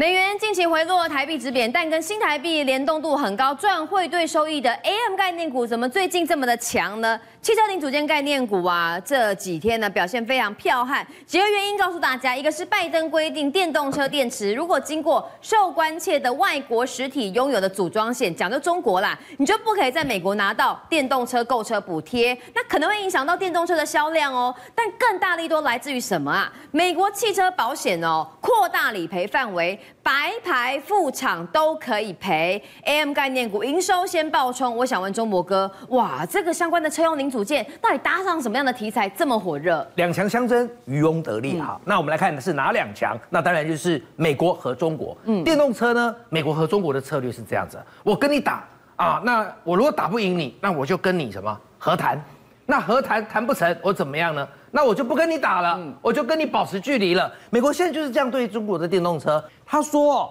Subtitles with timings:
[0.00, 7.20] 美元近期回落，台币止贬，但跟新台币联动度很高、赚汇兑收益的 AM 概念股，怎么最近这么的强呢？
[7.48, 11.06] 汽车零组件概念股啊，这几天呢表现非常彪悍。
[11.24, 24.54] 几个原因告诉大家，一个是拜登规定电动车电池如果经过受关切的外国实体拥有的组装线，讲究中国啦，你就不可以在美国拿到电动车购车补贴，那可能会影响到电动车的销量哦。
[24.74, 26.52] 但更大力多来自于什么啊？
[26.70, 29.80] 美国汽车保险哦，扩大理赔范围。
[30.08, 34.74] 白牌副厂都可以赔，AM 概念股营收先爆冲。
[34.74, 39.86] 我想问中博哥，哇，这个相关的车用零组件到底搭上什么样的题材这么火热？
[39.96, 41.60] 两强相争，渔翁得利。
[41.60, 43.18] 好，那我们来看的是哪两强？
[43.28, 45.14] 那当然就是美国和中国。
[45.24, 52.18] 嗯，电动车呢，美国和中国的策略是这样子：我跟你打啊，那我如果打不赢你，那我就跟你什么和谈？
[52.64, 54.48] 那和谈谈不成，我怎么样呢？
[54.70, 57.32] 那我就不跟你打了，我就跟你保持距离了。
[57.50, 59.42] 美国现在就是这样对中国的电动车。
[59.64, 60.30] 他说，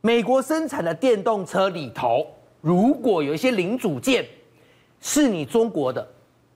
[0.00, 2.26] 美国生产的电动车里头，
[2.60, 4.26] 如果有一些零组件
[5.00, 6.06] 是你中国的，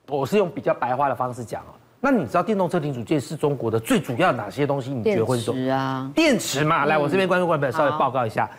[0.09, 1.75] 我是用比较白话的方式讲啊。
[2.01, 4.91] 那你知道电动车零组件是中国的最主要哪些东西？
[4.91, 5.51] 你觉得会是？
[5.53, 6.85] 电池啊，电池嘛。
[6.85, 8.51] 来，我这边观众观众稍微报告一下，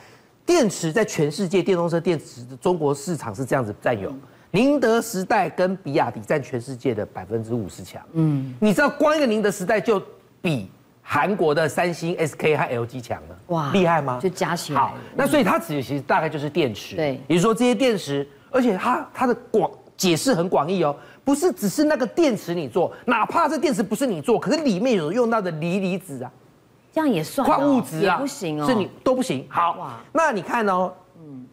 [0.45, 4.11] 电池在全世界电动车电池的中国市场是这样子占有。
[4.51, 8.01] 宁德时代跟比亚迪占全世界的百分之五十强。
[8.13, 10.01] 嗯，你知道光一个宁德时代就
[10.41, 10.69] 比
[11.01, 13.37] 韩国的三星、SK 和 LG 强了。
[13.47, 14.19] 哇，厉害吗？
[14.21, 14.79] 就加起来。
[14.79, 16.95] 好，那所以它其实大概就是电池。
[16.95, 26.31] 对，也就是说这些电池，而且它它的广解释很广义哦，不是只是那个电池你做，哪怕这电池不是你做，可是里面有用到的锂离子啊，
[26.93, 29.45] 这样也算矿物质啊，不行哦，是你都不行。
[29.49, 30.93] 好，哇，那你看哦。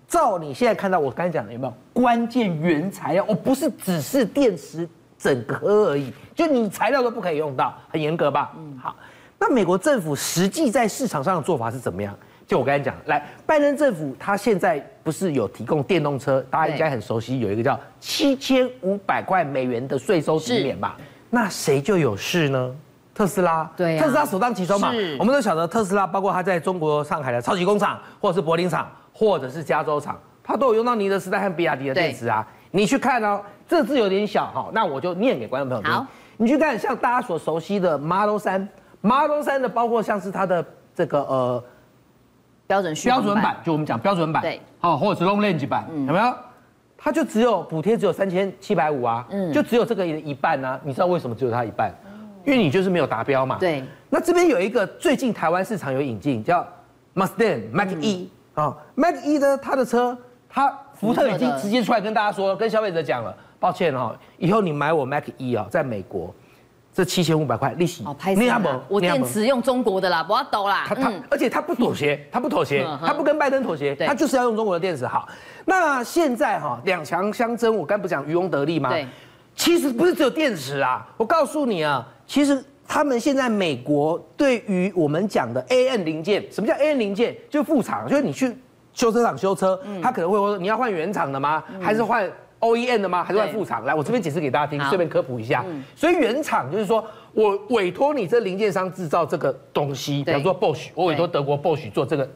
[0.06, 3.24] 照你现在看到我刚才讲的有没有关键原材料？
[3.28, 8.52] 我不是只是电池整颗而已，就你材料都不可以用到，很严格吧？
[8.56, 8.94] 嗯，好。
[9.38, 12.16] 那美国政府实际在市场上的做法是怎么样？
[12.46, 20.97] 就我刚才讲，来，拜登政府他现在不是有提供电动车，大家应该很熟悉，有一个叫七千五百块美元的税收减免吧？
[21.30, 22.74] 那谁就有事呢？
[23.14, 24.92] 特斯拉，对，特斯拉首当其冲嘛。
[25.19, 28.86] 我们都晓得特斯拉，包括他在中国上海的超级工厂，或者是柏林厂。
[29.16, 32.44] 或者是加州厂，它都有用到宁德时代和比亚迪的电池啊。
[32.72, 35.92] 你去看哦，这字有点小哈，那我就念给观众朋友听。
[35.92, 36.04] 好，
[36.36, 41.64] 你去看像大家所熟悉的 Model 3，Model 3的包括像是它的这个呃
[42.66, 46.34] 标准标准版，就我们讲标准版，对，好，或者是 Long Range 版，有没有？
[46.97, 50.80] 它就只有补贴只有三千七百五啊，嗯，就只有这个的一半呢。
[50.82, 51.92] 你知道为什么只有它一半？
[52.44, 53.58] 因为你就是没有达标嘛。
[53.60, 53.84] 对。
[54.10, 56.66] 那这边有一个最近台湾市场有引进叫
[57.14, 58.30] Mustang Mach E。
[58.54, 60.16] 啊，Mach E 的他的车，
[60.48, 66.32] 他福特已经直接出来跟大家说，跟消费者讲了，抱歉哈，以后你买我 Mach E 啊，在美国，
[66.92, 68.42] 这七千五百块利息，哦，拍死
[68.88, 70.84] 我电池用中国的啦，不要抖啦。
[70.87, 75.04] 他他，而且他不妥协，他不妥协，他不跟拜登妥协，他就是要用中国的电池。
[75.06, 75.28] 好，
[75.65, 78.91] 那现在哈两强相争，我刚不讲渔翁得利吗？
[78.91, 79.06] 对，
[79.56, 82.65] 其实不是只有电池啊，我告诉你啊，其实。
[82.87, 87.34] 他们现在美国对于我们讲的 A N 零件，什么叫 A N 零件？
[87.49, 88.55] 就副厂，就是你去
[88.93, 91.65] 修车厂修车，他可能会说你要换原厂的吗？
[91.81, 93.25] 还是换 O E N 的吗？
[93.25, 93.84] 还是换副厂？
[93.84, 95.65] 来，我这边解释给大家听，顺便科普一下。
[95.97, 102.28] 所以原厂就是说我委托你这零件商制造这个东西，比方说 Bosch，我委托德国 Bosch 做这个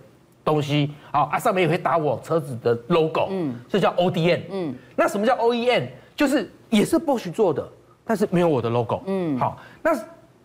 [0.43, 5.87] 东西，好啊，上面也会打我车子的 logo，嗯，这叫 O D N，嗯，那什么叫 O E N？
[6.17, 7.67] 就是也是 Bosch 做的，
[8.05, 9.95] 但是没有我的 logo，嗯，好，那。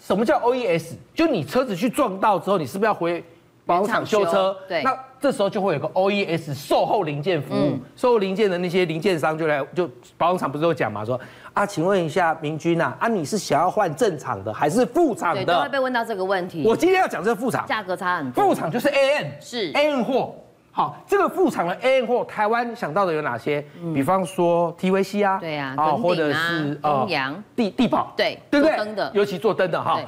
[0.05, 0.95] 什么叫 OES？
[1.15, 3.23] 就你车子去撞到之后，你是不是要回
[3.65, 4.53] 保养厂修车？
[4.67, 11.17] 对，那这时候就会有个 OES 售后零件服务，嗯、售后零件的那些零件商就来，就保养厂不是都讲嘛，说
[11.53, 15.45] 啊，请问一下明君呐，啊，你是想要换正厂的还是副厂的？
[15.45, 16.63] 对，都会被问到这个问题。
[16.65, 18.43] 我今天要讲这个副厂，价格差很多。
[18.43, 20.35] 副厂就是 A N，是 A N 货。
[20.75, 23.63] 好，这个副厂的 AM 货，台湾想到的有哪些？
[23.93, 28.75] 比方说 TVC 啊，对啊，或者是东阳、地地宝，对，对不对？
[28.77, 29.99] 灯的，尤其做灯的哈，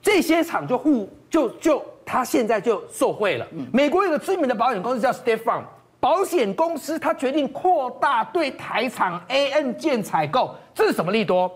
[0.00, 3.44] 这些厂就互就就他现在就受惠了。
[3.72, 5.62] 美国有个知名的保险公司叫 State Farm，
[5.98, 11.50] 保险公司它决定扩大对台厂 AN 建采购，这是什么利多？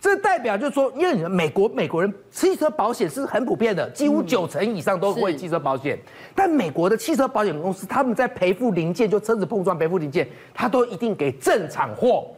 [0.00, 5.96] 这代表就是说，因为美国美国人汽车保险是很普遍的，几乎九成以上都会汽车保险。
[5.96, 6.02] 嗯、
[6.36, 12.28] 但美国的汽车保险公司，他们在赔付零件，就车子碰撞赔付零件，他都一定给正厂货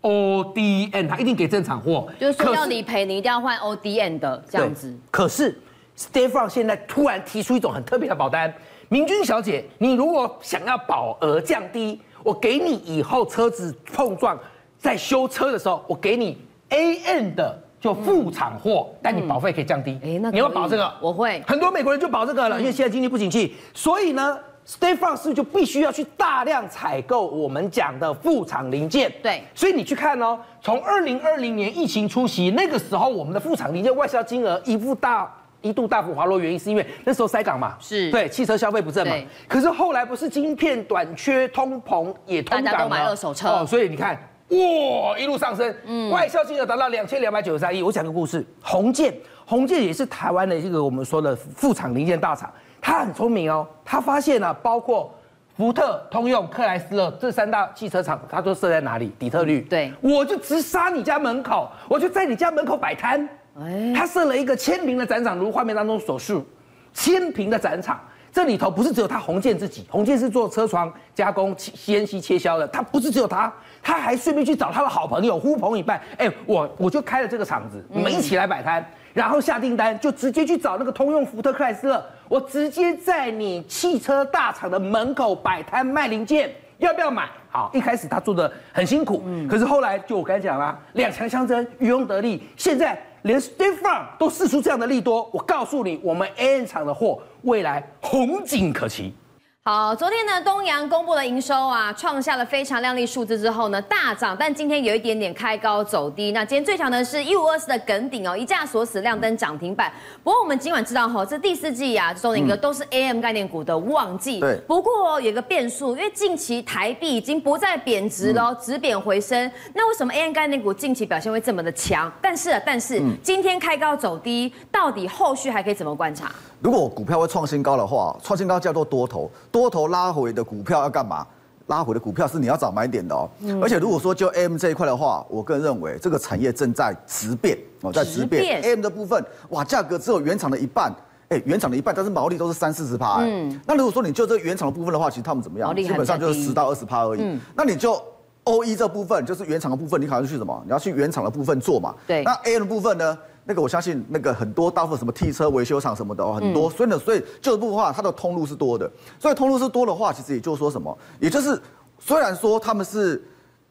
[0.00, 2.08] ，O D N，他一定给正厂货。
[2.18, 4.90] 就是说要理赔，你一定要换 O D N 的这样子。
[5.10, 5.60] 可是
[5.98, 8.50] State Farm 现在突然提出一种很特别的保单，
[8.88, 14.38] 明君小姐，你如果想要保额降低，我给你以后车子碰撞
[14.78, 16.38] 在修车的时候，我给你。
[16.70, 19.98] AM 的就副厂货，但你保费可以降低。
[20.02, 20.92] 哎，那你要保这个？
[21.00, 21.42] 我会。
[21.46, 29.10] 很多美国人就保这个了，因为现在经济不景气，所以呢，State Farm 是不是就必须要去大量采购我们讲的副厂零件？
[29.22, 29.42] 对。
[29.54, 39.14] 所以你去看哦，从二零二零年疫情初期那个时候，我们的副厂零件外销金额一度大一度大幅滑落，原因是因为那时候塞港嘛，是对汽车消费不振嘛。
[39.48, 44.18] 可是后来不是晶片短缺、通膨也通港大家都买二手车哦，所以你看。
[44.50, 47.82] 哇，一路上升，嗯，外销金额达到两千两百九十三亿。
[47.82, 49.14] 我讲个故事，宏建，
[49.46, 55.14] 宏建也是台湾的一个我们说的副厂零件大厂，他很聪明哦，他发现了、啊、包括
[55.56, 59.12] 福特、通用、克莱斯勒这三大汽车厂，他都设在哪里？
[59.18, 59.60] 底特律。
[59.60, 63.28] 对，我就直杀你家门口，我就在你家门口摆摊。
[63.60, 66.44] 哎，他设了一个千平的展场，如画面当中所述，
[66.92, 68.00] 千平的展场。
[68.32, 87.28] 这里头不是只有他宏建自己，宏建是做车床加工、CNC 切削的，他不是只有他，他还顺便去找他的好朋友呼朋引伴，哎，我我就开了这个厂子，你们一起来摆摊，然后下订单就直接去找那个通用、福特、克莱斯勒，我直接在你汽车大厂的门口摆摊卖零件，要不要买？
[87.50, 92.96] 好，一开始他做的很辛苦，可是后来就我刚才讲了，两强相争，渔翁得利，现在。
[93.22, 99.14] 连 State Farm 都试出这样的利多，我告诉你，我们 AN 厂的货未来红景可期。
[99.62, 106.32] 好，昨天呢，东阳公布了营收啊，创下了非常亮丽数字之后呢，大涨，但今天有一点点开高走低。
[106.32, 109.92] 那今天最强的是一五二四的耿鼎哦，一架锁死亮灯涨停板。
[110.24, 114.40] 不过我们今晚知道哈，这第四季啊，中鼎哥都是 AM 概念股的旺季。
[114.40, 114.56] 对。
[114.66, 119.52] 不过有个变数，因为近期台币已经不再贬值喽，止贬回升。
[119.74, 122.10] 那为什么 AM 概念股近期表现会这么的强？
[122.22, 126.32] 但是啊，但是今天开高走低，到底后续还可以怎么观察？
[126.62, 131.26] 如果股票会创新高的话，创新高叫做多头，多头拉回的股票要干嘛？
[131.66, 133.30] 拉回的股票是你要找买点的哦。
[133.62, 138.60] 而且如果说就 AM 这一块的话，我个人认为这个产业正在直变哦，在直变。
[138.62, 140.92] AM 的部分，哇，价格只有原厂的一半，
[141.28, 143.18] 哎，原厂的一半，但是毛利都是三四十趴。
[143.20, 143.60] 嗯。
[143.66, 145.72] 那如果说你就这个原厂的部分的话，其实他们怎么样？
[145.76, 147.20] 基本上就是十到二十趴而已。
[147.22, 147.38] 嗯。
[147.54, 148.02] 那你就
[148.42, 150.60] OE 这部分，就是原厂的部分，你考虑去什么？
[150.64, 151.94] 你要去原厂的部分做嘛。
[152.04, 152.24] 对。
[152.24, 153.16] 那 AM 的部分呢？
[153.44, 161.60] 那个我相信，那个很多大部分什么汽车维修厂什么的哦，很多，所以呢，所以这部分的话，它的通路是多的，所以通路是多的话，其实也就是说什么，也就是
[161.98, 163.22] 虽然说他们是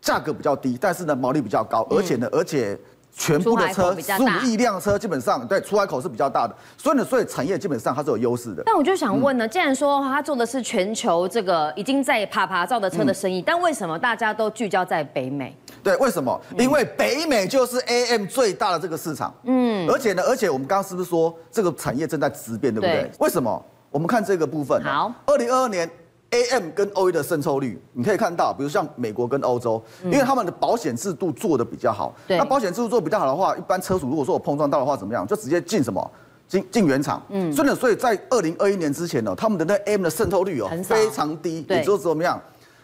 [0.01, 2.77] 价格比较低，但是呢毛利比较高，而且呢，而且
[3.11, 8.63] 全部的车十五亿辆车基本上对出海口是比较大的，所以呢，所以产业基本上它是有优势的。
[8.65, 15.55] 但我就想问呢，既然说它做的是全球这个已经在爬爬造的车的生意，但为什么大家都聚焦在北美？
[15.83, 16.39] 对，为什么？
[16.57, 19.33] 因为北美就是 AM 最大的这个市场。
[19.43, 23.03] 嗯，而且呢，而且我们刚刚是不是说这个产业正在质变，对不对？
[23.03, 23.63] 对为什么？
[23.91, 24.81] 我们看这个部分。
[24.83, 25.89] 好，二零二二年
[26.31, 32.13] AM 跟 OE 的渗透率，你可以看到，比如像美国跟欧洲，因为他们的保险制度做的比较好。
[32.27, 32.37] 对。
[32.37, 35.25] 那保险制度做得比较好的话，一般车主如果说我碰撞到的话，怎么样？
[35.25, 36.11] 就直接进什么？
[36.47, 37.21] 进进原厂。
[37.29, 37.51] 嗯。
[37.51, 42.39] 所以呢，所以在二零二一年之前呢，他们的那 AM 的渗透率哦非常低，也就是怎么样，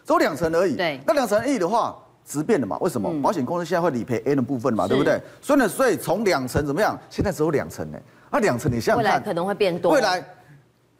[0.06, 0.76] 只有两成而已。
[0.76, 1.00] 对。
[1.06, 1.96] 那两成而已的话。
[2.28, 2.76] 直变的嘛？
[2.80, 3.08] 为什么？
[3.22, 4.88] 保险公司现在会理赔 A 的部分嘛？
[4.88, 5.22] 对不对？
[5.44, 7.00] 所以呢，所以从两成怎么样？
[7.08, 8.00] 现在只有两成呢。
[8.32, 9.92] 那两成你想想看，未来可能会变多。
[9.92, 10.26] 未来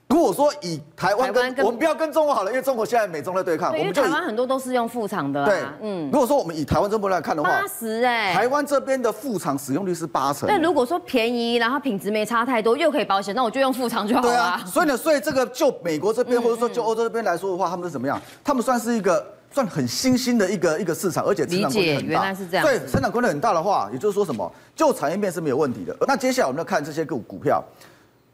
[0.08, 5.46] 如果说以台湾跟我们不要跟中国好了，因为中国现在美中在对抗，我们就台湾很多都是用副厂的。
[5.46, 6.10] 对，嗯。
[6.12, 10.48] 如果说我们以台湾这边来看的话，八十哎，台湾这边的副厂使用率是八成。
[10.48, 14.28] 但如果说便宜，然后品质没差太多，又可以保险，那我就用副厂就好了。
[14.28, 14.64] 对啊。
[14.66, 18.22] 所以呢，所以这个就美国这边或者说就欧洲这边来说的话，他们是怎么样？
[18.44, 19.26] 他们算是一个。
[19.52, 22.12] 算很新兴的一个一个市场，而且成长空间很大。
[22.12, 22.66] 原来是这样。
[22.66, 25.96] 对，成长空间很大的话，也就是说什么，就产业面是没有问题的。
[26.06, 27.64] 那接下来我们要看这些个股票。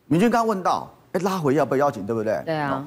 [0.07, 2.41] 明君刚刚问到，哎，拉回要不要要紧，对不对？
[2.45, 2.85] 对啊。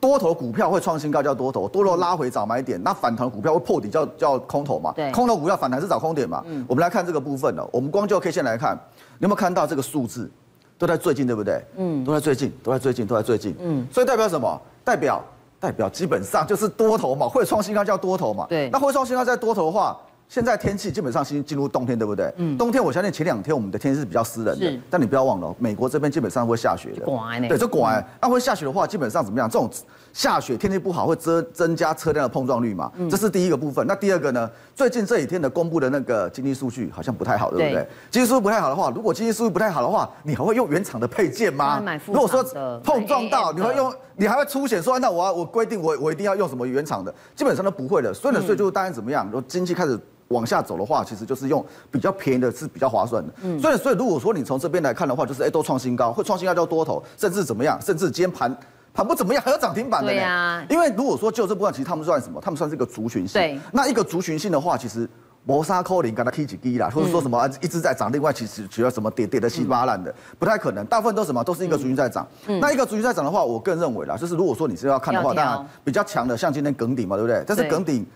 [0.00, 2.82] 多头股票会创新高叫多头，多头拉回找买点。
[2.82, 4.92] 那反弹股票会破底叫叫空头嘛？
[4.96, 5.12] 对。
[5.12, 6.42] 空头股票反弹是找空点嘛？
[6.46, 6.64] 嗯。
[6.68, 7.68] 我们来看这个部分了。
[7.72, 8.76] 我们光就 K 线来看，
[9.18, 10.30] 你有没有看到这个数字？
[10.76, 11.64] 都在最近，对不对？
[11.76, 12.04] 嗯。
[12.04, 13.54] 都在最近，都在最近，都在最近。
[13.60, 13.86] 嗯。
[13.92, 14.60] 所以代表什么？
[14.84, 15.22] 代表。
[15.60, 18.44] 代表基本上就是多头嘛，会创新高叫多头嘛。
[18.48, 19.96] 对，那会创新高在多头的话，
[20.32, 22.32] 现在天气基本上进进入冬天，对不对？
[22.38, 22.56] 嗯。
[22.56, 24.80] 冬天我相信前两天我们的天气是比较湿冷的，是。
[24.88, 27.04] 但你不要忘了，美国这边基本上会下雪的。
[27.48, 28.02] 对，就广哎。
[28.18, 29.46] 那会下雪的话，基本上怎么样？
[29.46, 29.70] 这种
[30.14, 32.90] 下雪天气不好会增增加车辆的碰撞率嘛？
[32.96, 33.10] 嗯。
[33.10, 33.86] 这是第一个部分。
[33.86, 34.50] 那第二个呢？
[34.74, 37.86] 最近这几天的公布的那个经济数据好像不太好，对不对？
[38.10, 41.82] 经济数据不太好的话，如果经济数据不太好的话，你还会用原厂的配件吗？
[42.06, 42.42] 如果说
[42.82, 47.14] 碰撞到，你会用，你还会出险说，那我要我规定我我一定要用什么原厂的？
[47.36, 48.14] 基本上都不会的。
[48.14, 49.26] 所以呢，所以就当然怎么样？
[49.26, 50.00] 如果经济开始
[50.32, 53.32] 往下走的话，其实就是用比较便宜的是比较划算的。
[53.42, 53.60] 嗯。
[53.60, 57.80] 所以所以如果说你从这边来看的话，就是哎都创新高，会创新高叫多头，甚至怎么样？
[57.80, 58.56] 甚至今天盘。
[58.94, 60.66] 盘不怎么样，还有涨停板的呢。
[60.68, 62.38] 因为如果说就这部分，其实他们算什么？
[62.42, 63.40] 他们算是一个族群性。
[63.40, 63.58] 对。
[63.72, 65.08] 那一个族群性的话，其实
[65.44, 70.84] 磨砂扣零，跟它 K 几低啦，或者说什么一直在涨，另外其实主要什么跌跌的稀巴烂的，不太可能。
[70.84, 72.28] 大部分都什么都是一个族群在涨。
[72.60, 77.42] 那一个族群在涨的话，我个人认为啦，就是如果说你是要看的话，当然比较强的，像今天耿鼎嘛，对不对？
[77.46, 78.06] 但是耿鼎，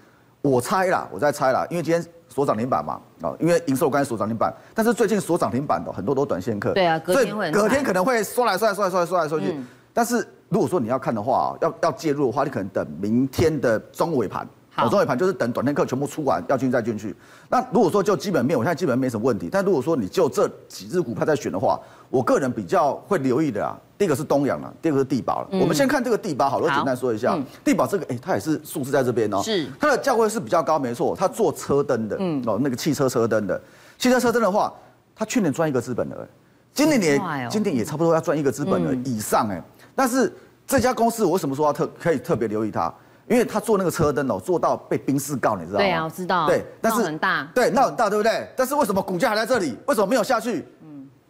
[0.50, 9.57] 我猜啦，我在猜啦，因为今天锁涨停板嘛，啊，因为营收刚才锁涨停板，但是最近锁涨停板的很多都短线客，对啊，隔天会隔天可能会说来说来说来说来说来刷去。
[9.93, 14.47] 但是如果说你要看的话，要要介入的话，你可能等明天的中尾盘。
[14.71, 17.17] 好，中尾盘就是等短天客全部出完要进再进去。
[17.49, 19.49] 那如果说就基本面，我现在基本面没什么问题。
[19.50, 25.49] 但如果说你就这几只股票在选的话，我个人比较会留意的啊，第一个是东阳了，第二个是地保了。
[25.53, 27.33] 嗯、我们先看这个地保，好了，我简单说一下。
[27.35, 29.43] 嗯、地保这个，哎、欸，它也是数字在这边哦、喔。
[29.43, 29.67] 是。
[29.81, 31.17] 它的价位是比较高，没错。
[31.17, 33.61] 它做车灯的，嗯，哦，那个汽车车灯的，
[33.99, 34.73] 汽车车灯的话，
[35.15, 36.26] 它去年赚一个资本额，
[36.75, 39.62] 今年也，哦、今年也差不多要赚一个资本额以上哎、欸。
[39.95, 40.33] 但是
[40.67, 42.93] 这家公司，我为什么说要特可以特别留意它？
[43.29, 45.85] 因为他做那个车灯哦，做到被宾士告，你知道吗？
[45.85, 46.47] 对啊，我知道。
[46.47, 47.49] 对，但是很大。
[47.53, 48.49] 对，那很大，对不对？
[48.57, 49.76] 但是为什么股价还在这里？
[49.87, 50.65] 为什么没有下去？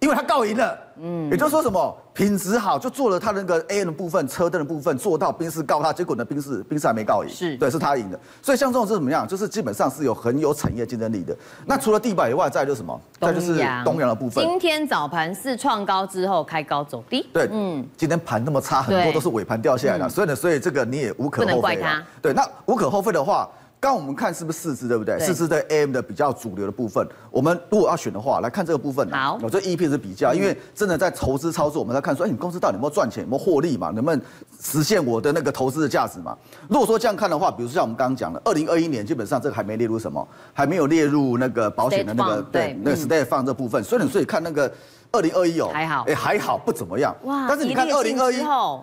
[0.07, 8.17] 因为他告赢了，嗯，也就是说什么品质好，就做了他那个 A N 的部分，车灯的部分做到宾士告他，结果呢宾士宾士还没告赢，是对，是他赢的。
[8.41, 9.27] 所以像这种是怎么样？
[9.27, 11.37] 就是基本上是有很有产业竞争力的。
[11.67, 13.01] 那除了地板以外，再就是什么？
[13.21, 14.45] 再就是东阳的部分。
[14.47, 21.83] 今天早盘是创高之后开高走低，对，嗯，今天盘那么差，很多都是尾盘掉下来的，所以呢，所以这个你也无可厚非。
[22.23, 23.49] 对，那无可厚非的话。
[23.87, 25.17] 刚我们看是不是四支，对不对？
[25.21, 29.09] 四支对 AM 的比较主流的部分，我们如果要选的话，来看这个部分。
[29.13, 33.91] 好，我这 EP 是比较，因为真的在投资操作，我们在看说，哎，你公司到底有没有赚钱，有没有获利嘛？
[33.91, 34.21] 能不能
[34.61, 36.37] 实现我的那个投资的价值嘛？
[36.69, 44.69] 如果说这样看的话，比如说像我们刚刚讲的，二零二一年基本上这个还没列入什么，还没有列入那个保险的那个对那个 State Farm 这部分，所以所以看那个
[45.13, 47.15] 二零二一哦，还好，哎还好不怎么样。
[47.23, 48.39] 哇，但是你看二零二一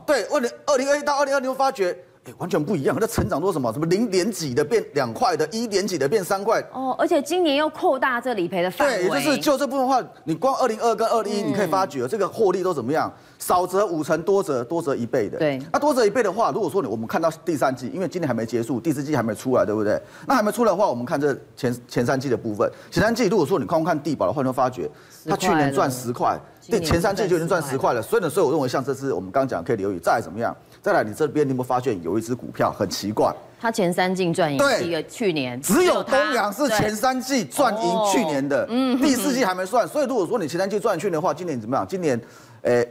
[0.06, 1.94] 对二零二零二一到二零二零会发觉。
[2.26, 3.72] 欸、完全不一样，那成长多什么？
[3.74, 6.64] 什么零点几的变两块的，一点几的变三块。
[6.72, 9.10] 哦，而且今年又扩大这理赔的范围。
[9.10, 13.12] 对，也就是就这部分的话，你光二零二跟二零一，你可以发觉这个获利都怎么样？
[13.44, 15.38] 少则五成，多则多则一倍的。
[15.38, 20.02] 对，那多则一倍的话，如果说你我们看到第三季，因为今年还没结束，第四季还没出来，对不对？
[20.26, 24.90] 那还没出来的话，我们看这前前三季的部分，前三季如果说你光看地保的话，你会发觉
[25.28, 28.02] 它去年赚十块，第前三季就已经赚十块了。
[28.02, 30.56] 所以呢，所以我认为像这次我们刚讲可以留意，再怎么样？
[30.82, 33.34] 再来，你这边你有没有发现有一只股票很奇怪？
[33.60, 39.86] 它前三季赚赢一个去年，只有东阳是前三季赚赢去年的，嗯，第四季还没算。
[39.86, 41.86] 所以如果说你前三季赚去年的话，今年怎么样？
[41.86, 42.20] 今年，
[42.64, 42.86] 诶，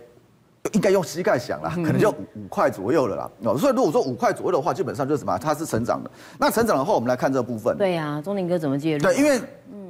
[0.70, 3.30] 应该用膝盖想啦，可能就五五块左右了啦。
[3.42, 5.36] 哦，所以如果说五块左右的话，基本上就是什么？
[5.36, 6.10] 它是成长的。
[6.38, 7.76] 那成长的话，我们来看这部分。
[7.76, 9.02] 对呀，钟林哥怎么介入？
[9.02, 9.40] 对，因为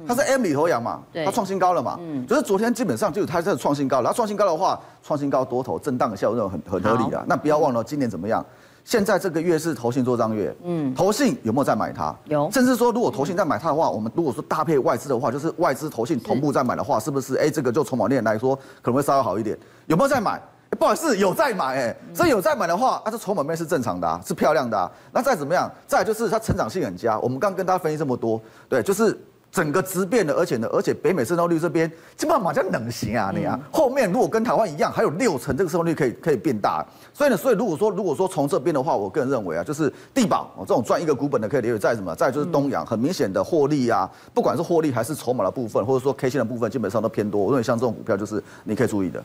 [0.07, 7.23] 它是 M 里头羊嘛，它创新高了嘛，嗯，就是昨天基本上就是它在创新高，然后创新高的话，创新高多头震荡的效果很很合理啊。
[7.27, 8.43] 那不要忘了今年怎么样？
[8.83, 12.13] 现在这个月是投信做账月，嗯，投信有没有在买它？
[12.25, 17.35] 有，甚至说如果投信在买它的话，我们如果说搭配外资的话，就是外资投信同步在买的话，是不是？
[17.37, 19.57] 哎，这个就筹码面来说可能会稍微好一点。
[19.85, 20.41] 有没有在买？
[20.75, 24.91] 不好意思，有在买，哎，所以有在买的话，啊，这筹码面是正常的啊，是漂亮的啊。
[25.11, 25.71] 那再怎么样？
[25.87, 27.19] 再就是它成长性很佳。
[27.19, 29.17] 我们刚刚跟大家分析这么多，对，就是。
[29.53, 31.87] 整个质变的，而且呢，而且北美渗透率这边
[32.17, 47.39] 基本上马上冷行啊，你啊，后面如果跟台湾一样，还有六成这个渗透率可以可以变大，所以呢，所以如果说如果说从这边的话，我个人认为啊，就是地保哦这种赚一个股本的可以留意，再什么，再就是东阳，很明显的获利啊，不管是获利还是筹码的部分，或者说 K 线的部分，基本上都偏多。
[47.39, 49.23] 我认为像这种股票就是你可以注意的。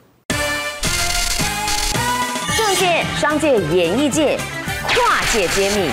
[2.78, 4.38] 政界、商界、演艺界，
[4.86, 5.90] 跨界揭秘，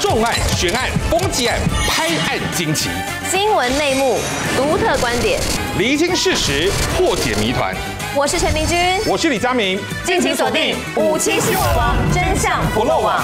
[0.00, 2.88] 重案、悬案、攻击案、拍案惊奇。
[3.28, 4.18] 新闻内幕，
[4.56, 5.38] 独特观点，
[5.76, 7.74] 厘清事实，破解谜团。
[8.14, 13.22] 我是陈明君，我是李佳明，敬请锁定《五七新闻网》，真相不漏网。